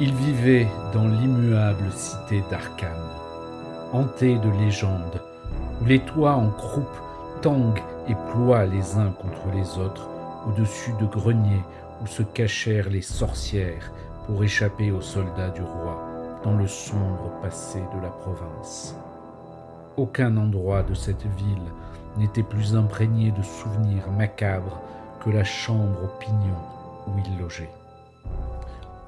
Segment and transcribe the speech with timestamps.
[0.00, 2.96] Il vivait dans l'immuable cité d'Arkham,
[3.92, 5.20] hantée de légendes,
[5.82, 6.86] où les toits en croupe
[7.42, 10.08] tanguent et ploient les uns contre les autres,
[10.46, 11.64] au-dessus de greniers
[12.00, 13.90] où se cachèrent les sorcières
[14.26, 15.98] pour échapper aux soldats du roi
[16.44, 18.94] dans le sombre passé de la province.
[19.96, 21.72] Aucun endroit de cette ville
[22.18, 24.80] n'était plus imprégné de souvenirs macabres
[25.24, 26.56] que la chambre au pignon
[27.08, 27.70] où il logeait.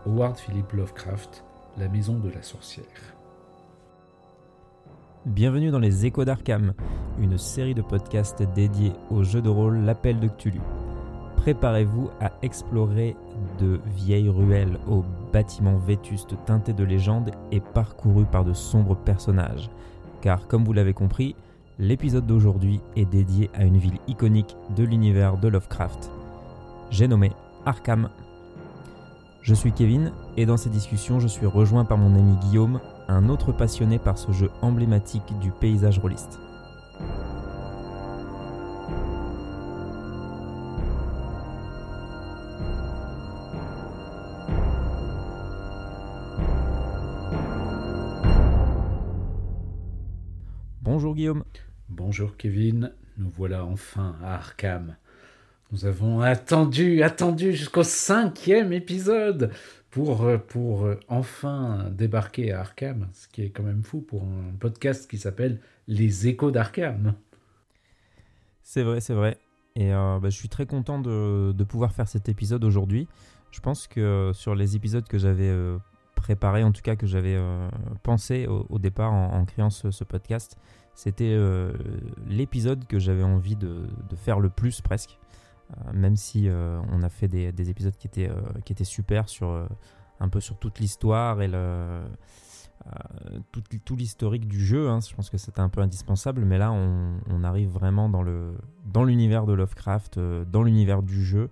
[0.06, 1.44] Howard Philip Lovecraft,
[1.76, 2.86] La maison de la sorcière.
[5.26, 6.72] Bienvenue dans les Échos d'Arkham,
[7.18, 10.62] une série de podcasts dédiés au jeu de rôle L'Appel de Cthulhu.
[11.36, 13.14] Préparez-vous à explorer
[13.58, 15.04] de vieilles ruelles aux
[15.34, 19.68] bâtiments vétustes teintés de légendes et parcourus par de sombres personnages.
[20.22, 21.36] Car comme vous l'avez compris,
[21.78, 26.10] l'épisode d'aujourd'hui est dédié à une ville iconique de l'univers de Lovecraft.
[26.90, 27.32] J'ai nommé
[27.66, 28.08] Arkham.
[29.42, 33.30] Je suis Kevin et dans ces discussions je suis rejoint par mon ami Guillaume, un
[33.30, 36.38] autre passionné par ce jeu emblématique du paysage rôliste.
[50.82, 51.44] Bonjour Guillaume.
[51.88, 54.96] Bonjour Kevin, nous voilà enfin à Arkham.
[55.72, 59.52] Nous avons attendu, attendu jusqu'au cinquième épisode
[59.90, 64.24] pour, euh, pour euh, enfin débarquer à Arkham, ce qui est quand même fou pour
[64.24, 67.14] un podcast qui s'appelle Les Échos d'Arkham.
[68.64, 69.38] C'est vrai, c'est vrai.
[69.76, 73.06] Et euh, bah, je suis très content de, de, pouvoir faire cet épisode aujourd'hui.
[73.52, 75.52] Je pense que sur les épisodes que j'avais
[76.16, 77.36] préparés, en tout cas que j'avais
[78.04, 80.56] pensé au, départ en, créant ce, ce podcast,
[80.94, 81.36] c'était
[82.28, 85.18] l'épisode que j'avais envie de, de, faire le plus presque.
[85.70, 88.84] Euh, même si euh, on a fait des, des, épisodes qui étaient, euh, qui étaient
[88.84, 89.66] super sur
[90.18, 92.02] un peu sur toute l'histoire et le,
[93.52, 94.88] tout, l'historique du jeu.
[94.88, 95.00] Hein.
[95.00, 98.52] Je pense que c'était un peu indispensable, mais là on, arrive vraiment dans, le,
[98.84, 101.48] dans l'univers de Lovecraft, dans l'univers du jeu.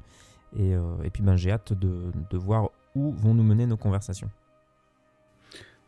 [0.56, 0.74] Et,
[1.12, 4.30] puis ben, j'ai hâte de, de voir où vont nous mener nos conversations.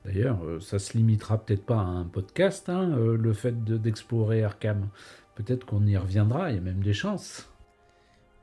[0.05, 4.89] D'ailleurs, ça se limitera peut-être pas à un podcast, hein, le fait de, d'explorer Arkham.
[5.35, 7.50] Peut-être qu'on y reviendra, il y a même des chances.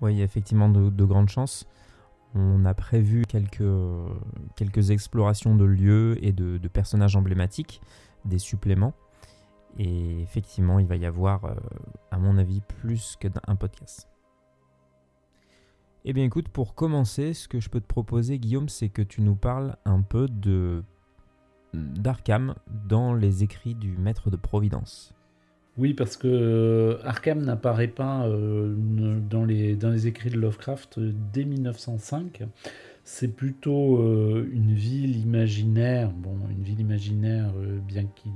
[0.01, 1.67] Oui, effectivement de, de, grandes chances.
[2.35, 3.63] On a prévu quelques,
[4.55, 7.81] quelques explorations de lieux et de, de, personnages emblématiques,
[8.25, 8.93] des suppléments.
[9.79, 11.55] Et effectivement, il va y avoir, euh,
[12.11, 14.07] à mon avis, plus qu'un podcast.
[16.05, 19.21] Eh bien écoute, pour commencer, ce que je peux te proposer, Guillaume, c'est que tu
[19.21, 20.83] nous parles un peu de
[21.73, 25.13] d'Arkham dans les écrits du Maître de Providence.
[25.77, 28.73] Oui, parce que Arkham n'apparaît pas euh,
[29.29, 30.99] dans, les, écrits de Lovecraft
[31.33, 32.43] dès 1905.
[33.03, 38.31] C'est plutôt euh, une ville imaginaire, bon, une ville imaginaire, euh, bien qu'il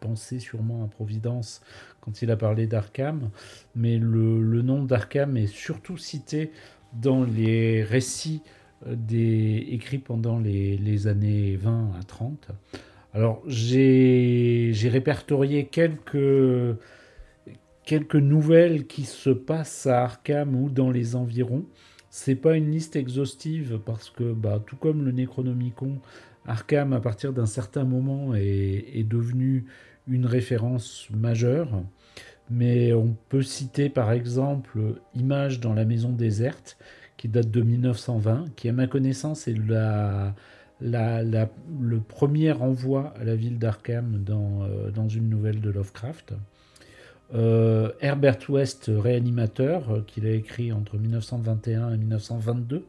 [0.00, 1.60] pensait sûrement à Providence
[2.00, 3.30] quand il a parlé d'Arkham,
[3.76, 6.50] mais le, nom d'Arkham est surtout cité
[6.94, 8.42] dans les récits
[8.90, 12.48] des, écrits pendant les, les années 20 à 30.
[13.14, 16.14] Alors, j'ai répertorié quelques,
[18.14, 21.66] nouvelles qui se passent à Arkham ou dans les environs.
[22.08, 25.98] C'est pas une liste exhaustive parce que, bah, tout comme le Necronomicon,
[26.46, 29.66] Arkham, à partir d'un certain moment, est, est, devenu
[30.08, 31.82] une référence majeure.
[32.50, 34.78] Mais on peut citer par exemple
[35.14, 36.78] Image dans la maison déserte,
[37.16, 40.34] qui date de 1920, qui à ma connaissance est la,
[40.82, 46.34] le premier envoi à la ville d'Arkham dans, euh, une nouvelle de Lovecraft.
[47.34, 52.84] Euh, Herbert West, réanimateur, euh, qu'il a écrit entre 1921 et 1922,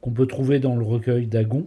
[0.00, 1.66] qu'on peut trouver dans le recueil d'Agon,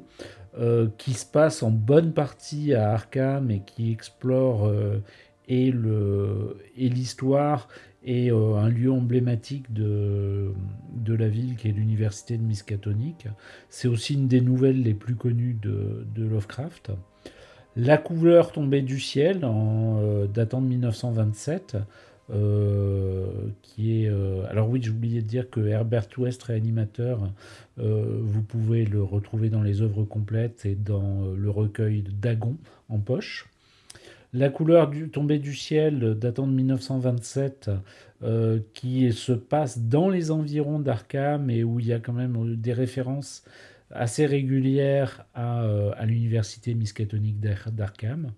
[0.97, 4.73] qui se passe en bonne partie à Arkham et qui explore
[5.47, 5.71] et
[6.77, 7.67] l'histoire
[8.07, 10.53] et euh, un lieu emblématique de,
[10.93, 13.27] de la ville qui est l'université de Miskatonic.
[13.69, 16.91] C'est aussi une des nouvelles les plus connues de, de Lovecraft.
[17.75, 21.75] La couleur tombée du ciel, euh, datant de 1927,
[22.29, 23.25] euh,
[23.61, 24.11] qui est...
[24.49, 27.29] Alors oui, oublié de dire que Herbert West, réanimateur,
[27.75, 32.55] vous pouvez le retrouver dans les œuvres complètes et dans le recueil d'Agon
[32.87, 33.47] en poche.
[34.33, 37.71] La couleur tombée du ciel, datant de 1927,
[38.23, 42.55] euh, qui se passe dans les environs d'Arkham et où il y a quand même
[42.55, 43.43] des références
[43.91, 48.31] assez régulières à, euh, l'université miskatonique d'Arkham.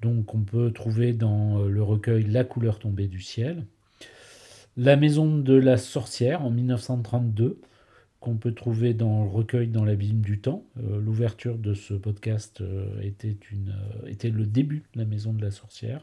[0.00, 3.64] Donc on peut trouver dans euh, le recueil La couleur tombée du ciel.
[4.76, 7.60] La maison de la sorcière en 1932,
[8.22, 10.64] qu'on peut trouver dans le recueil dans l'abîme du temps.
[10.76, 12.62] L'ouverture de ce podcast
[13.02, 13.74] était, une,
[14.06, 16.02] était le début de la maison de la sorcière.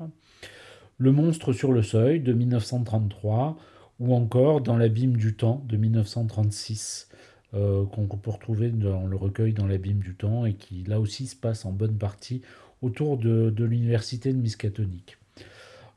[0.98, 3.57] Le monstre sur le seuil de 1933
[4.01, 7.10] ou encore dans l'abîme du temps de 1936.
[7.51, 11.38] qu'on peut retrouver dans le recueil dans l'abîme du temps et qui là aussi se
[11.38, 12.42] passe en bonne partie
[12.81, 15.18] autour de, l'université de Miskatonic.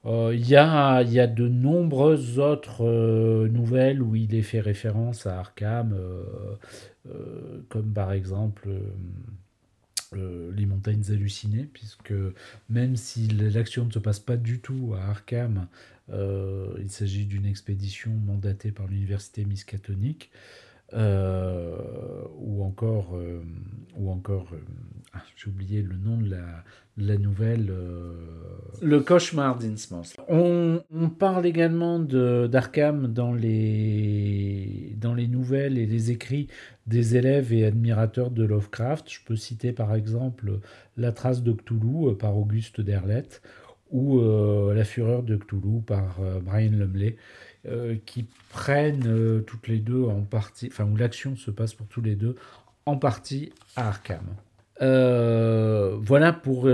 [0.05, 4.61] Euh, il y, a, y, a, de nombreuses autres euh, nouvelles où il est fait
[4.61, 8.69] référence à Arkham, euh, comme par exemple
[10.13, 12.15] Les montagnes hallucinées, puisque
[12.69, 15.69] même si l'action ne se passe pas du tout à Arkham,
[16.11, 20.31] il s'agit d'une expédition mandatée par l'université Miskatonic.
[20.95, 21.79] Euh,
[22.37, 23.17] ou encore,
[23.97, 24.49] ou encore
[25.43, 26.65] j'ai oublié le nom de la,
[26.97, 27.73] la nouvelle.
[28.81, 30.15] Le cauchemar d'Innsmouth.
[30.29, 36.49] On, on, parle également d'Arkham dans les, dans les nouvelles et les écrits
[36.87, 39.11] des élèves et admirateurs de Lovecraft.
[39.11, 40.61] Je peux citer par exemple
[40.97, 43.43] La trace de Cthulhu par Auguste Derleth
[43.91, 44.21] ou
[44.73, 47.17] La fureur de Cthulhu par Brian Lumley.
[47.69, 51.87] Euh, qui prennent euh, toutes les deux en partie, enfin où l'action se passe pour
[51.87, 52.35] tous les deux
[52.87, 54.35] en partie à Arkham.
[54.83, 56.69] Euh, voilà pour,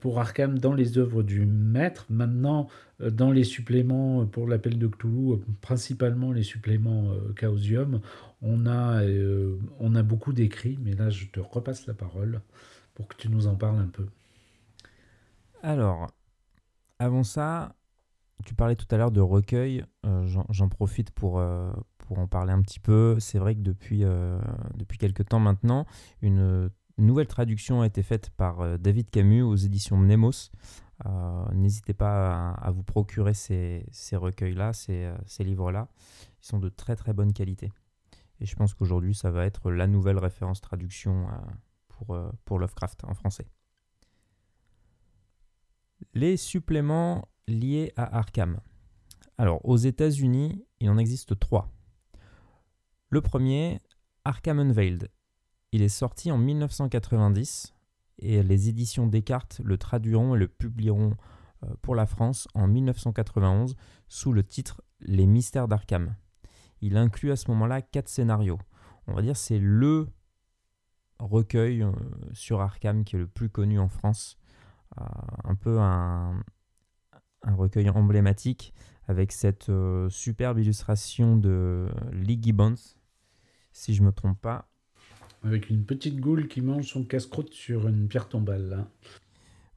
[0.00, 2.06] pour Arkham dans les œuvres du maître.
[2.08, 2.68] Maintenant,
[3.00, 8.00] dans les suppléments pour l'appel de Cthulhu, principalement les suppléments Chaosium,
[8.40, 9.02] on a,
[9.80, 12.40] on a beaucoup d'écrits, mais là je te repasse la parole
[12.94, 14.06] pour que tu nous en parles un peu.
[15.62, 16.08] Alors,
[16.98, 17.74] avant ça,
[18.44, 22.52] tu parlais tout à l'heure de recueil, euh, j'en profite pour, euh, pour en parler
[22.52, 23.16] un petit peu.
[23.18, 24.38] C'est vrai que depuis, euh,
[24.74, 25.86] depuis quelques temps maintenant,
[26.22, 26.68] une
[26.98, 30.50] nouvelle traduction a été faite par David Camus aux éditions Mnemos.
[31.52, 35.88] N'hésitez pas à, vous procurer ces, recueils-là, ces, ces livres-là.
[36.42, 37.72] Ils sont de très très bonne qualité.
[38.40, 41.26] Et je pense qu'aujourd'hui, ça va être la nouvelle référence traduction
[42.44, 43.46] pour Lovecraft en français.
[46.12, 48.60] Les suppléments liés à Arkham.
[49.38, 51.72] Alors, aux États-Unis, il en existe trois.
[53.10, 53.80] Le premier,
[54.24, 55.10] Arkham Unveiled.
[55.74, 57.74] Il est sorti en 1990
[58.20, 61.16] et les éditions Descartes le traduiront et le publieront
[61.64, 63.74] euh, pour la France en 1991
[64.06, 66.14] sous le titre Les mystères d'Arkham.
[66.80, 68.60] Il inclut à ce moment-là quatre scénarios.
[69.08, 70.06] On va dire c'est le
[71.18, 71.90] recueil euh,
[72.34, 74.38] sur Arkham qui est le plus connu en France.
[75.00, 75.04] Euh,
[75.42, 76.40] un peu un,
[77.42, 78.74] recueil emblématique
[79.08, 79.72] avec cette
[80.08, 82.76] superbe illustration de Lee Gibbons,
[83.72, 84.68] si je me trompe pas.
[85.44, 88.68] Avec une petite goule qui mange son casse-croûte sur une pierre tombale.
[88.68, 88.88] Là.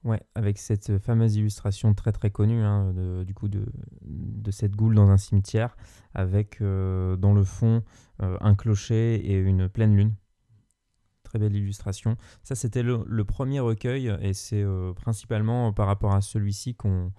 [0.04, 2.94] Ouais, avec cette fameuse illustration très très connue hein,
[3.26, 3.66] du coup de,
[4.04, 5.76] de, cette goule dans un cimetière,
[6.14, 7.84] avec euh, dans le fond
[8.22, 10.16] euh, un clocher et une pleine lune.
[11.24, 12.16] Très belle illustration.
[12.44, 14.64] Ça, c'était le, premier recueil et c'est
[14.96, 17.12] principalement par rapport à celui-ci qu'on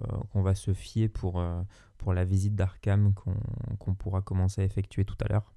[0.00, 1.62] euh, va se fier pour, euh,
[1.98, 3.14] pour la visite d'Arkham
[3.78, 5.52] qu'on pourra commencer à effectuer tout à l'heure.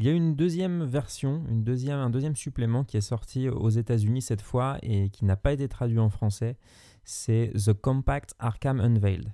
[0.00, 3.68] Il y a une deuxième version, une deuxième, un deuxième supplément qui est sorti aux
[3.68, 6.56] États-Unis cette fois et qui n'a pas été traduit en français.
[7.04, 9.30] C'est The Compact Arkham Unveiled.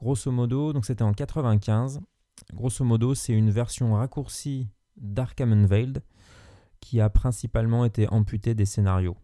[0.00, 2.00] Grosso modo, donc c'était en 95.
[2.54, 6.02] Grosso modo, c'est une version raccourcie d'Arkham Unveiled
[6.80, 9.16] qui a principalement été amputée des scénarios.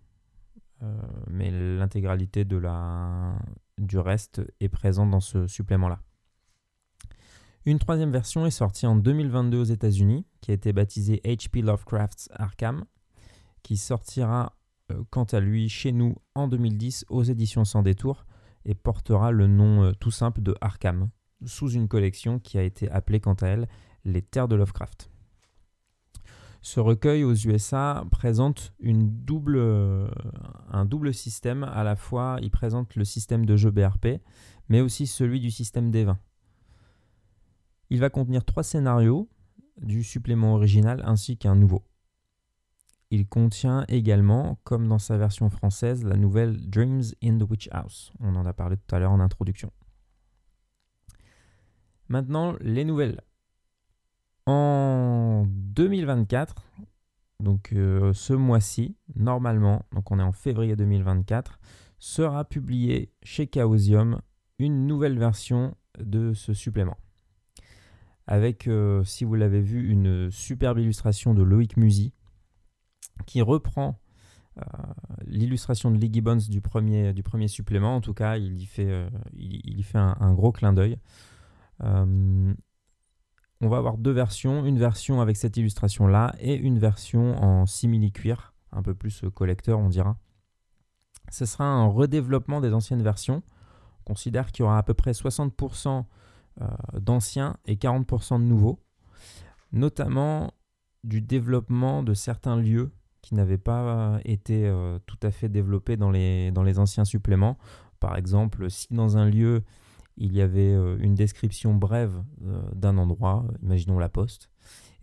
[0.84, 3.34] Euh, mais l'intégralité de la,
[3.76, 5.98] du reste est présente dans ce supplément-là.
[7.64, 12.28] Une troisième version est sortie en 2022 aux États-Unis, qui a été baptisée HP Lovecraft's
[12.32, 12.84] Arkham,
[13.62, 14.56] qui sortira
[14.90, 18.26] euh, quant à lui chez nous en 2010 aux éditions Sans Détour
[18.64, 21.10] et portera le nom euh, tout simple de Arkham,
[21.44, 23.68] sous une collection qui a été appelée quant à elle
[24.04, 25.08] Les Terres de Lovecraft.
[26.62, 30.08] Ce recueil aux USA présente euh,
[30.68, 31.62] un double système.
[31.62, 34.20] À la fois, il présente le système de jeu BRP,
[34.68, 36.16] mais aussi celui du système D20.
[37.92, 39.28] Il va contenir trois scénarios
[39.82, 41.84] du supplément original ainsi qu'un nouveau.
[43.10, 48.10] Il contient également, comme dans sa version française, la nouvelle Dreams in the Witch House.
[48.20, 49.70] On en a parlé tout à l'heure en introduction.
[52.08, 53.20] Maintenant, les nouvelles.
[54.46, 56.64] En 2024,
[57.40, 61.60] donc euh, ce mois-ci, normalement, donc on est en février 2024,
[61.98, 64.22] sera publié chez Chaosium
[64.58, 66.96] une nouvelle version de ce supplément.
[68.26, 72.12] Avec, euh, si vous l'avez vu, une superbe illustration de Loïc Musy
[73.26, 73.98] qui reprend
[74.58, 74.62] euh,
[75.26, 77.96] l'illustration de Lee Gibbons du premier, du premier supplément.
[77.96, 80.98] En tout cas, il y fait, il, y fait un, gros clin d'œil
[83.62, 88.54] on va avoir deux versions, une version avec cette illustration-là et une version en simili-cuir,
[88.72, 90.16] un peu plus collecteur on dira.
[91.30, 93.42] Ce sera un redéveloppement des anciennes versions.
[94.00, 96.02] On considère qu'il y aura à peu près 60% euh,
[96.94, 98.80] d'anciens et 40% de nouveaux,
[99.72, 100.52] notamment
[101.04, 102.92] du développement de certains lieux
[103.22, 107.56] qui n'avaient pas été euh, tout à fait développés dans les, dans les anciens suppléments.
[108.00, 109.62] Par exemple, si dans un lieu
[110.16, 114.50] il y avait euh, une description brève euh, d'un endroit, imaginons la poste,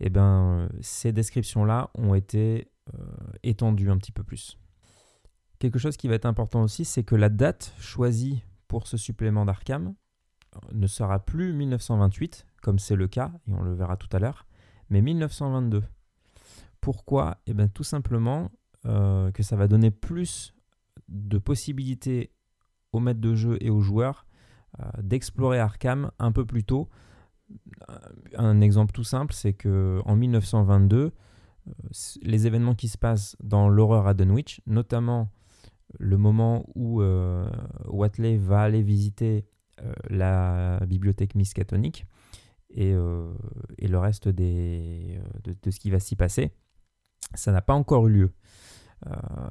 [0.00, 3.02] eh ben, ces descriptions-là ont été euh,
[3.42, 4.58] étendues un petit peu plus.
[5.58, 9.44] Quelque chose qui va être important aussi, c'est que la date choisie pour ce supplément
[9.44, 9.94] d'Arkham
[10.72, 14.46] ne sera plus 1928, comme c'est le cas, et on le verra tout à l'heure,
[14.88, 15.82] mais 1922.
[16.80, 17.38] Pourquoi?
[17.46, 18.50] Eh bien tout simplement
[18.82, 20.54] que ça va donner plus
[21.08, 22.32] de possibilités
[22.92, 24.26] aux maîtres de jeu et aux joueurs
[24.78, 26.88] euh, d'explorer Arkham un peu plus tôt.
[27.88, 27.94] Euh,
[28.36, 31.10] un exemple tout simple, c'est que en 1922, euh,
[32.22, 35.30] les événements qui se passent dans l'horreur à Dunwich, notamment
[35.98, 37.02] le moment où
[37.88, 39.44] Watley va aller visiter
[40.08, 42.06] la bibliothèque miskatonique
[42.70, 42.94] et,
[43.78, 46.52] et le reste des, de, ce qui va s'y passer,
[47.34, 48.32] ça n'a pas encore eu lieu.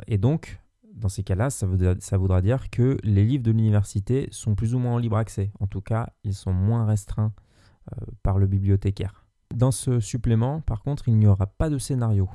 [0.07, 0.59] et donc,
[0.99, 4.95] dans ces cas-là, ça, voudra, dire que les livres de l'université sont plus ou moins
[4.95, 5.51] en libre accès.
[5.59, 7.33] En tout cas, ils sont moins restreints
[7.91, 9.25] euh, par le bibliothécaire.
[9.53, 12.29] Dans ce supplément, par contre, il n'y aura pas de scénario.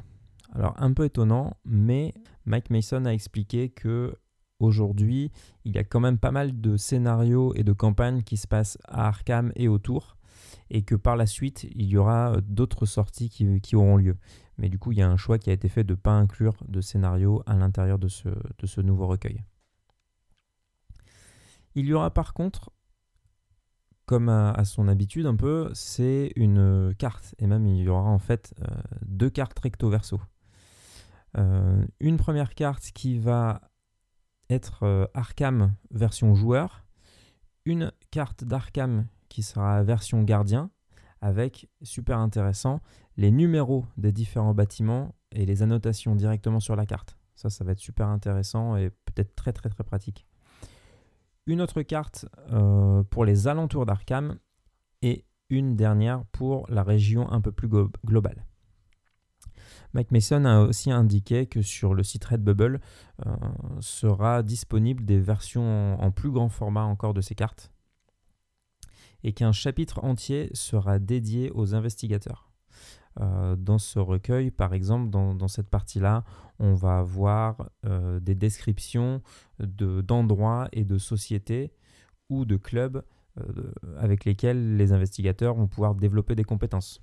[0.52, 2.14] Alors, un peu étonnant, mais
[2.46, 4.16] Mike Mason a expliqué que
[4.64, 5.30] aujourd'hui,
[5.64, 8.78] il y a quand même pas mal de scénarios et de campagnes qui se passent
[8.86, 10.16] à Arkham et autour,
[10.70, 14.16] et que par la suite, il y aura d'autres sorties qui auront lieu.
[14.58, 16.12] Mais du coup, il y a un choix qui a été fait de ne pas
[16.12, 19.42] inclure de scénario à l'intérieur de ce, nouveau recueil.
[21.74, 22.70] Il y aura par contre,
[24.06, 27.34] comme à, son habitude un peu, c'est une carte.
[27.38, 30.20] Et même il y aura en fait euh, deux cartes recto verso.
[31.36, 33.60] Euh, une première carte qui va
[34.54, 36.84] être euh, Arkham version joueur.
[37.64, 40.70] Une carte d'Arkham qui sera version gardien
[41.20, 42.80] avec, super intéressant,
[43.16, 47.16] les numéros des différents bâtiments et les annotations directement sur la carte.
[47.34, 50.26] Ça, ça va être super intéressant et peut-être très très très pratique.
[51.46, 54.38] Une autre carte euh, pour les alentours d'Arkham
[55.02, 57.68] et une dernière pour la région un peu plus
[58.04, 58.46] globale.
[59.92, 62.80] Mike Mason a aussi indiqué que sur le site Redbubble
[63.26, 63.36] euh,
[63.80, 67.72] sera disponible des versions en plus grand format encore de ces cartes
[69.22, 72.50] et qu'un chapitre entier sera dédié aux investigateurs.
[73.20, 76.24] Euh, dans ce recueil, par exemple, dans, cette partie-là,
[76.58, 79.22] on va avoir euh, des descriptions
[79.60, 81.72] d'endroits et de sociétés
[82.28, 83.02] ou de clubs
[83.96, 87.02] avec lesquels les investigateurs vont pouvoir développer des compétences.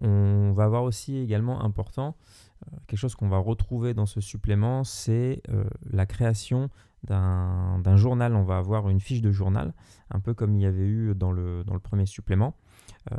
[0.00, 2.16] On va avoir aussi également important,
[2.86, 5.42] quelque chose qu'on va retrouver dans ce supplément, c'est
[5.90, 6.70] la création
[7.04, 8.34] d'un journal.
[8.34, 9.74] On va avoir une fiche de journal,
[10.10, 12.56] un peu comme il y avait eu dans le, dans le premier supplément.
[13.12, 13.16] Euh,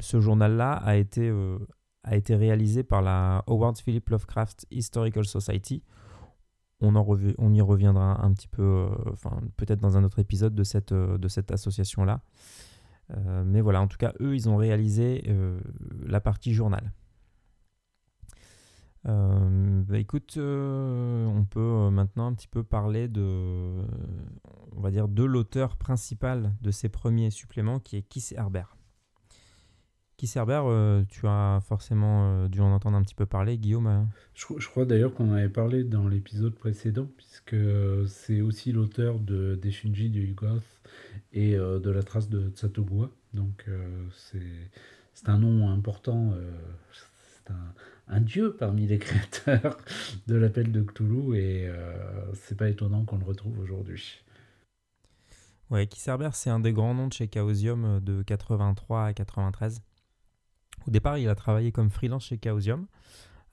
[0.00, 1.58] ce journal-là a, été euh,
[2.04, 5.82] a été réalisé par la Howard Philip Lovecraft Historical Society.
[6.80, 7.06] On, en
[7.38, 11.28] on y reviendra un petit peu, euh, peut-être dans un autre épisode de cette, de
[11.28, 12.20] cette association-là.
[13.44, 15.24] Mais voilà, en tout cas, eux, ils ont réalisé
[16.06, 16.92] la partie journal.
[19.08, 23.84] Euh, bah écoute, euh, on peut euh, maintenant un petit peu parler de,
[24.76, 28.76] on va dire, de l'auteur principal de ces premiers suppléments, qui est Kiss Herbert.
[30.22, 30.64] Kiss Herbert,
[31.08, 33.88] tu as forcément dû en entendre un petit peu parler, Guillaume.
[33.88, 37.56] Hein je, je crois d'ailleurs qu'on en avait parlé dans l'épisode précédent, puisque
[38.06, 40.62] c'est aussi l'auteur de Deshinji de Yugoth
[41.32, 43.10] et de La Trace de Tsatogua.
[43.34, 43.66] Donc
[44.14, 46.32] c'est un nom important.
[47.32, 47.74] c'est un
[48.08, 49.76] un dieu parmi les créateurs
[50.26, 54.22] de l'appel de Cthulhu et euh, c'est pas étonnant qu'on le retrouve aujourd'hui.
[55.70, 59.82] Ouais, Kisserber, c'est un des grands noms de chez Chaosium euh, de 83 à 93.
[60.86, 62.86] Au départ, il a travaillé comme freelance chez Chaosium.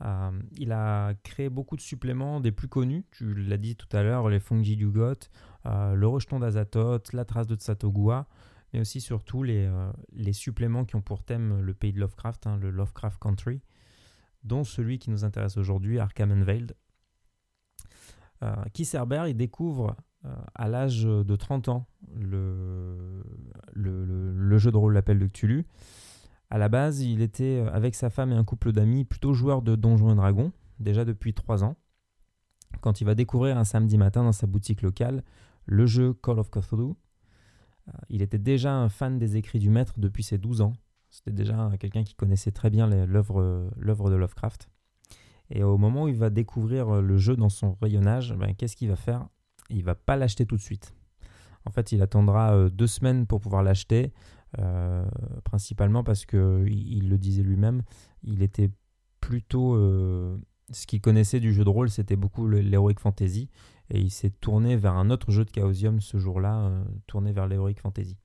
[0.01, 4.01] Euh, il a créé beaucoup de suppléments, des plus connus, tu l'as dit tout à
[4.01, 5.29] l'heure, les Fungi du Goth,
[5.65, 8.25] le rejeton d'Azathoth, la trace de Tsatogua,
[8.71, 9.69] mais aussi surtout les,
[10.13, 13.61] les, suppléments qui ont pour thème le pays de Lovecraft, hein, le Lovecraft Country,
[14.43, 16.75] dont celui qui nous intéresse aujourd'hui, Arkham Unveiled.
[18.43, 19.95] Euh, Keith il découvre
[20.25, 23.23] euh, à l'âge de 30 ans le,
[23.73, 25.65] le, jeu de rôle L'Appel de Cthulhu.
[26.51, 29.61] À la base, il était euh, avec sa femme et un couple d'amis plutôt joueurs
[29.61, 31.75] de Donjons et Dragons, déjà depuis 3 ans.
[32.81, 35.23] Quand il va découvrir un samedi matin dans sa boutique locale
[35.65, 36.93] le jeu Call of Cthulhu,
[38.09, 40.73] il était déjà un fan des écrits du maître depuis ses 12 ans.
[41.09, 43.69] C'était déjà quelqu'un qui connaissait très bien l'œuvre
[44.09, 44.69] de Lovecraft.
[45.49, 48.89] Et au moment où il va découvrir le jeu dans son rayonnage, ben, qu'est-ce qu'il
[48.89, 49.27] va faire?
[49.71, 50.93] Il va pas l'acheter tout de suite.
[51.65, 54.13] En fait, il attendra deux semaines pour pouvoir l'acheter,
[55.43, 57.83] principalement parce que il le disait lui-même,
[58.23, 58.71] il était
[59.19, 59.75] plutôt
[60.71, 63.49] ce qu'il connaissait du jeu de rôle, c'était beaucoup l'heroic fantasy,
[63.89, 67.47] et il s'est tourné vers un autre jeu de Chaosium ce jour-là, euh, tourné vers
[67.47, 68.17] l'heroic fantasy.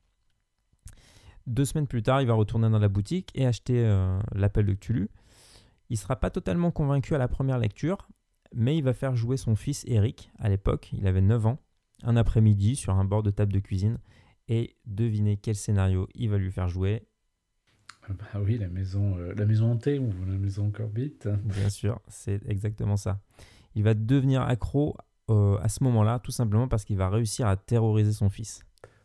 [1.47, 4.75] Deux semaines plus tard, il va retourner dans la boutique et acheter euh, l'appel de
[4.75, 5.11] Cthulhu.
[5.90, 8.09] Il sera pas totalement convaincu à la première lecture,
[8.54, 11.59] mais il va faire jouer son fils Eric, à l'époque, il avait 9 ans,
[12.02, 13.99] un après-midi sur un bord de table de cuisine,
[14.48, 17.02] et devinez quel scénario il va lui faire jouer.
[18.08, 21.14] Bah oui, la maison, euh, la maison hantée ou la maison Corbit.
[21.44, 23.20] Bien sûr, c'est exactement ça.
[23.74, 24.96] Il va devenir accro
[25.30, 28.62] euh, à ce moment-là, tout simplement parce qu'il va réussir à terroriser son fils.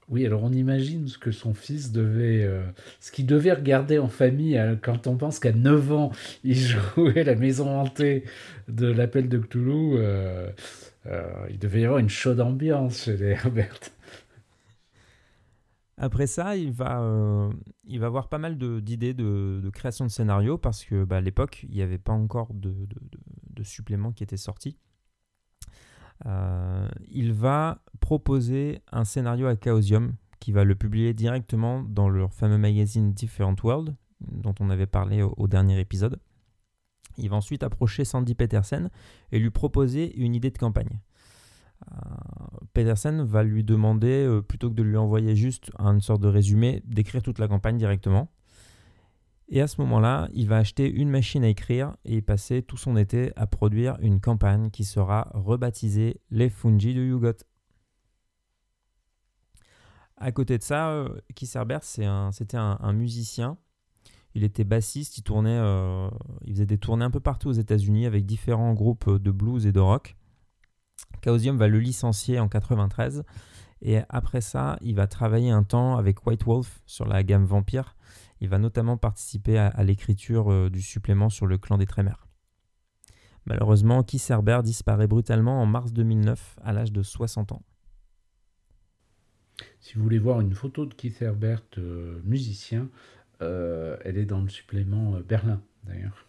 [0.10, 2.64] Oui, alors on imagine ce que son fils devait, euh,
[3.00, 6.12] ce qu'il devait regarder en famille quand on pense qu'à 9 ans,
[6.44, 6.56] il
[6.96, 8.26] jouait la maison hantée
[8.68, 10.00] de l'appel de Cthulhu.
[11.50, 13.80] il devait y avoir une chaude ambiance chez les Herbert.
[16.02, 17.52] Après ça, il va, euh,
[17.84, 21.66] il va avoir pas mal d'idées de, création de scénario parce que bah, à l'époque,
[21.68, 22.74] il n'y avait pas encore de,
[23.50, 24.78] de, suppléments qui étaient sortis.
[26.26, 32.34] Euh, il va proposer un scénario à Chaosium qui va le publier directement dans leur
[32.34, 36.18] fameux magazine Different World dont on avait parlé au, au dernier épisode.
[37.18, 38.90] Il va ensuite approcher Sandy Petersen
[39.34, 41.02] et lui proposer une idée de campagne.
[41.92, 41.96] Euh,
[42.74, 46.82] Petersen va lui demander, euh, plutôt que de lui envoyer juste une sorte de résumé,
[46.86, 48.32] d'écrire toute la campagne directement.
[49.48, 52.96] Et à ce moment-là, il va acheter une machine à écrire et passer tout son
[52.98, 57.44] été à produire une campagne qui sera rebaptisée Les Fungi de Yugot.
[60.18, 62.06] À côté de ça, euh, Keith Herbert, c'était
[62.58, 63.58] un, musicien.
[64.36, 65.60] Il était bassiste, il tournait,
[66.46, 69.72] il faisait des tournées un peu partout aux États-Unis avec différents groupes de blues et
[69.72, 70.19] de rock.
[71.24, 73.24] Chaosium va le licencier en 93
[73.82, 77.96] et après ça, il va travailler un temps avec White Wolf sur la gamme Vampire.
[78.42, 82.28] Il va notamment participer à, l'écriture euh, du supplément sur le clan des Trémères.
[83.46, 87.64] Malheureusement, Keith Herbert disparaît brutalement en mars 2009 à l'âge de 60 ans.
[89.80, 92.90] Si vous voulez voir une photo de Keith Herbert, euh, musicien,
[93.42, 96.29] euh, elle est dans le supplément Berlin d'ailleurs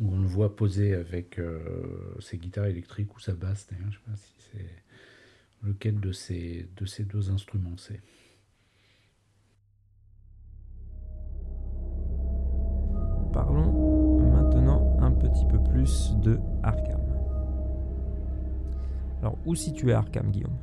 [0.00, 3.66] où on le voit poser avec euh, ses guitares électriques ou sa basse.
[3.70, 8.00] D'ailleurs, je ne sais pas si c'est lequel de ces, de ces deux instruments c'est.
[13.32, 17.00] Parlons maintenant un petit peu plus de Arkham.
[19.20, 20.56] Alors, où situer Arkham, Guillaume?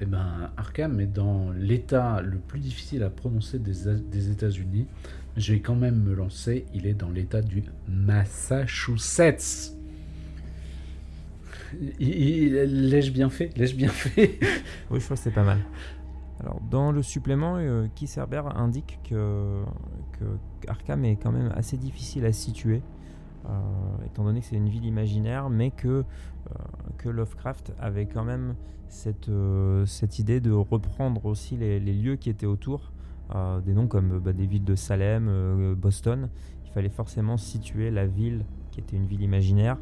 [0.00, 4.88] Eh ben, Arkham est dans l'état le plus difficile à prononcer des, des États-Unis
[5.36, 6.66] je vais quand même me lancer.
[6.74, 9.76] Il est dans l'état du Massachusetts.
[11.98, 13.56] L'ai-je bien fait?
[13.56, 14.38] L'ai-je bien fait?
[14.90, 15.58] Oui, je crois que c'est pas mal.
[16.40, 19.62] Alors, dans le supplément, euh, Herbert indique que,
[20.68, 22.82] Arkham est quand même assez difficile à situer,
[23.46, 23.50] euh,
[24.06, 26.04] étant donné que c'est une ville imaginaire, mais que,
[27.08, 28.54] euh, Lovecraft avait quand même
[28.88, 32.91] cette, euh, cette idée de reprendre aussi les lieux qui étaient autour
[33.64, 36.28] des noms comme bah, des villes de Salem, euh, Boston,
[36.64, 39.78] il fallait forcément situer la ville, qui était une ville imaginaire,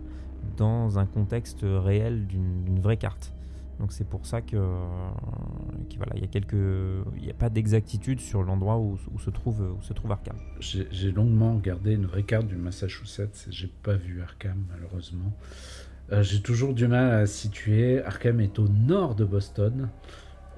[0.56, 3.32] dans un contexte réel d'une vraie carte.
[3.78, 4.56] Donc c'est pour ça que,
[5.96, 9.62] voilà, il y a quelques, il n'y a pas d'exactitude sur l'endroit où, se trouve
[9.62, 10.36] où se trouve Arkham.
[10.60, 15.32] J'ai longuement regardé une vraie carte du Massachusetts, j'ai pas vu Arkham malheureusement.
[16.12, 18.02] Euh, j'ai toujours du mal à situer.
[18.02, 19.88] Arkham est au nord de Boston.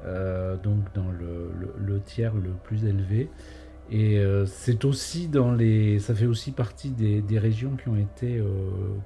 [0.04, 3.28] Euh, donc dans le, tiers le plus élevé.
[3.90, 8.38] Et euh, c'est aussi dans les, ça fait aussi partie des, régions qui ont été
[8.38, 8.46] euh,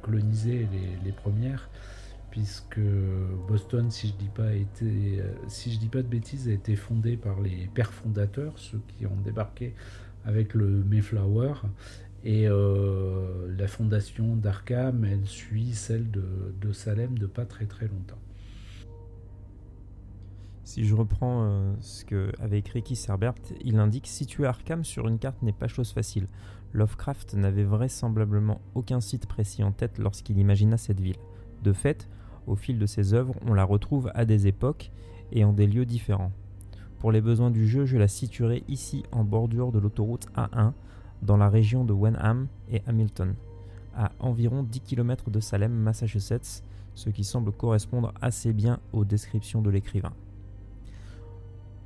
[0.03, 0.69] colonisées
[1.05, 1.69] les, premières,
[2.31, 2.81] puisque
[3.49, 7.17] Boston, si je dis pas été, si je dis pas de bêtises, a été fondée
[7.17, 9.75] par les pères fondateurs, ceux qui ont débarqué
[10.25, 11.55] avec le Mayflower.
[12.25, 16.25] Et la fondation d'Arkham, elle suit celle de,
[16.61, 18.19] de Salem de pas très très longtemps.
[20.67, 25.07] Si je reprends euh, ce que avait écrit Keith Herbert, il indique situer Arkham sur
[25.07, 26.27] une carte n'est pas chose facile.
[26.73, 31.19] Lovecraft n'avait vraisemblablement aucun site précis en tête lorsqu'il imagina cette ville.
[31.63, 32.09] De fait,
[32.49, 34.91] au fil de ses œuvres, on la retrouve à des époques
[35.31, 36.33] et en des lieux différents.
[36.99, 40.73] Pour les besoins du jeu, je la situerai ici en bordure de l'autoroute A1,
[41.23, 43.37] dans la région de Wenham et Hamilton,
[43.95, 46.65] à environ 10 km de Salem, Massachusetts,
[46.97, 50.13] ce qui semble correspondre assez bien aux descriptions de l'écrivain.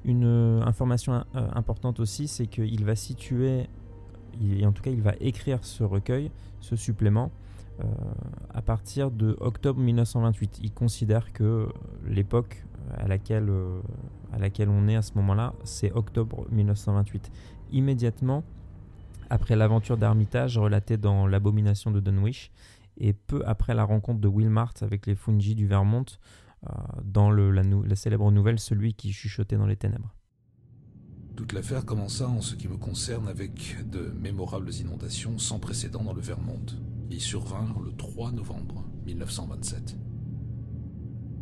[0.05, 3.69] Une information importante aussi, c'est qu'il va situer,
[4.65, 7.31] en tout cas il va écrire ce recueil, ce supplément,
[8.55, 10.61] à partir de octobre 1928.
[10.63, 11.69] Il considère que
[12.09, 12.65] l'époque
[12.97, 13.51] à laquelle,
[14.69, 17.31] on est à ce moment-là, c'est octobre 1928.
[17.73, 18.43] Immédiatement,
[19.29, 22.51] après l'aventure d'Armitage relatée dans L'abomination de Dunwich,
[22.99, 26.50] et peu après la rencontre de Wilmart avec les Fungi du Vermont, euh,
[27.05, 30.15] dans le, la, célèbre nouvelle Celui qui chuchotait dans les ténèbres.
[31.37, 36.13] Toute l'affaire commença en ce qui me concerne avec de mémorables inondations sans précédent dans
[36.13, 36.61] le Vermont,
[37.09, 39.97] qui survinrent le 3 novembre 1927.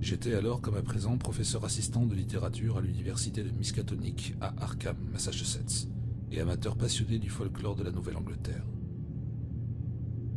[0.01, 4.97] J'étais alors, comme à présent, professeur assistant de littérature à l'université de Miskatonic à Arkham,
[5.13, 5.89] Massachusetts,
[6.31, 8.65] et amateur passionné du folklore de la Nouvelle-Angleterre.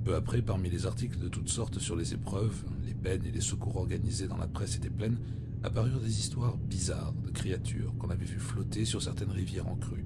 [0.03, 3.41] Peu après, parmi les articles de toutes sortes sur les épreuves, les peines et les
[3.41, 5.17] secours organisés dans la presse des plaines,
[5.63, 10.05] apparurent des histoires bizarres de créatures qu'on avait vues flotter sur certaines rivières en crue,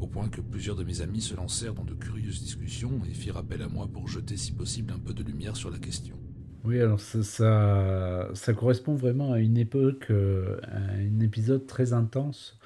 [0.00, 3.36] au point que plusieurs de mes amis se lancèrent dans de curieuses discussions et firent
[3.36, 6.16] appel à moi pour jeter si possible un peu de lumière sur la question.
[6.64, 12.58] Oui, alors ça, correspond vraiment à une époque, euh, à un épisode très intense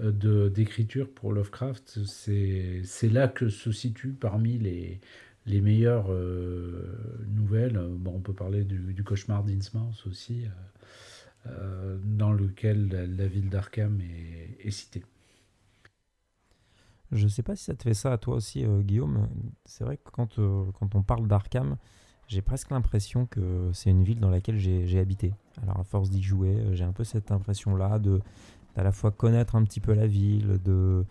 [0.00, 2.00] euh, d'écriture pour Lovecraft.
[2.04, 5.00] C'est là que se situe parmi les,
[5.46, 7.78] les meilleures euh, nouvelles.
[7.98, 10.46] Bon, on peut parler du, cauchemar d'Innsmouth aussi,
[12.04, 15.04] dans lequel la, ville d'Arkham est, citée.
[17.12, 19.28] Je ne sais pas si ça te fait ça à toi aussi, Guillaume.
[19.66, 21.76] C'est vrai que quand, quand on parle d'Arkham,
[22.26, 25.34] j'ai presque l'impression que c'est une ville dans laquelle j'ai habité.
[25.62, 28.20] Alors à force d'y jouer, euh, j'ai un peu cette impression-là de
[28.74, 31.02] d'à la fois connaître un petit peu la ville, de euh,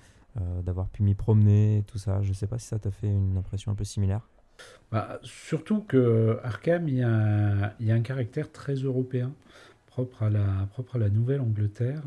[0.63, 2.21] d'avoir pu m'y promener, tout ça.
[2.21, 4.27] Je ne sais pas si ça t'a fait une impression un peu similaire.
[4.91, 9.33] Bah, surtout que Arkham, il y, a, un caractère très européen,
[9.87, 12.03] propre à la, Nouvelle-Angleterre.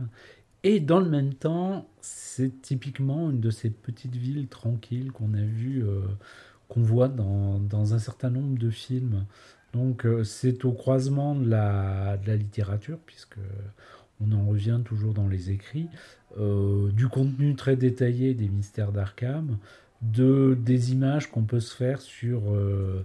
[0.62, 5.42] Et dans le même temps, c'est typiquement une de ces petites villes tranquilles qu'on a
[5.42, 6.00] vues euh,
[6.68, 9.26] qu'on voit dans, un certain nombre de films.
[9.72, 13.38] Donc euh, c'est au croisement de la, littérature, puisque
[14.20, 15.88] on en revient toujours dans les écrits,
[16.38, 19.58] euh, du contenu très détaillé des mystères d'Arkham,
[20.02, 22.52] de, des images qu'on peut se faire sur...
[22.52, 23.04] Euh,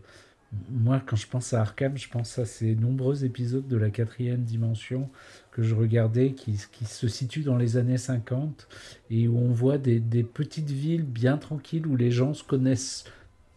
[0.69, 4.43] moi, quand je pense à Arkham, je pense à ces nombreux épisodes de la quatrième
[4.43, 5.09] dimension
[5.51, 8.67] que je regardais qui, qui se situent dans les années 50
[9.09, 13.05] et où on voit des, des petites villes bien tranquilles où les gens se connaissent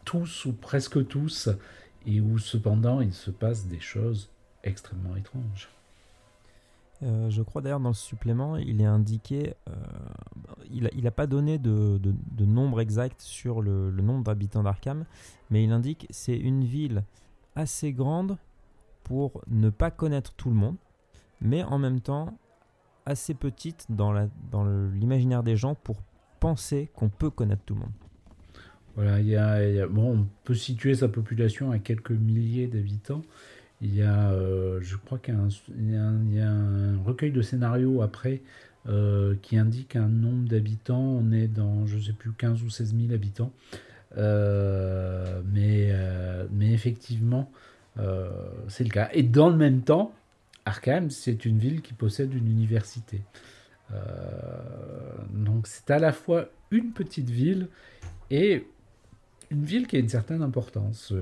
[0.05, 1.49] tous ou presque tous,
[2.07, 4.31] et où cependant il se passe des choses
[4.63, 5.74] extrêmement étranges.
[7.05, 9.73] Euh, je crois d'ailleurs dans le supplément, il est indiqué, euh,
[10.71, 12.01] il n'a pas donné de,
[12.41, 15.05] nombre exact sur le, nombre d'habitants d'Arkham,
[15.51, 17.05] mais il indique c'est une ville
[17.57, 18.39] assez grande
[19.03, 20.77] pour ne pas connaître tout le monde,
[21.41, 22.39] mais en même temps
[23.05, 24.13] assez petite dans
[24.95, 25.97] l'imaginaire des gens pour
[26.41, 27.93] penser qu'on peut connaître tout le monde.
[28.97, 33.23] Voilà, bon, on peut situer sa population à quelques milliers d'habitants.
[33.81, 38.41] Il y a, euh, je crois qu'il y, a un recueil de scénarios après
[38.89, 41.03] euh, qui indique un nombre d'habitants.
[41.03, 43.53] On est dans, je ne sais plus, 15 ou 16 000 habitants.
[44.17, 45.93] Euh, mais,
[46.53, 47.51] mais effectivement,
[48.69, 49.11] c'est le cas.
[49.13, 50.15] Et dans le même temps,
[50.65, 53.21] Arkham, c'est une ville qui possède une université.
[55.31, 57.69] donc c'est à la fois une petite ville
[58.31, 58.67] et
[59.51, 61.13] une ville qui a une certaine importance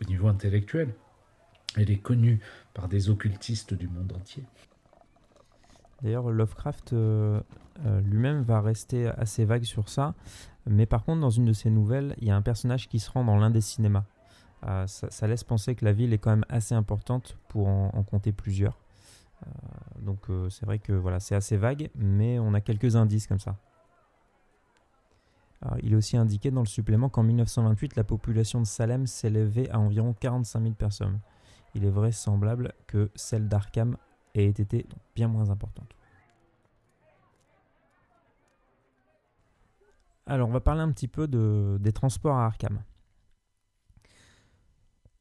[0.00, 0.94] au niveau intellectuel.
[1.76, 2.40] Elle est connue
[2.72, 4.44] par des occultistes du monde entier.
[6.02, 7.40] D'ailleurs, Lovecraft euh,
[7.84, 10.14] euh, lui-même va rester assez vague sur ça,
[10.66, 13.10] mais par contre, dans une de ses nouvelles, il y a un personnage qui se
[13.10, 14.04] rend dans l'un des cinémas.
[14.86, 18.32] Ça, laisse penser que la ville est quand même assez importante pour en, en compter
[18.32, 18.78] plusieurs.
[20.00, 23.58] donc c'est vrai que voilà, c'est assez vague, mais on a quelques indices comme ça
[25.82, 29.78] il est aussi indiqué dans le supplément qu'en 1928, la population de Salem s'élevait à
[29.78, 31.20] environ 45 000 personnes.
[31.74, 33.96] Il est vraisemblable que celle d'Arkham
[34.34, 35.94] ait été bien moins importante.
[40.26, 41.28] Alors, on va parler un petit peu
[41.78, 42.82] des transports à Arkham.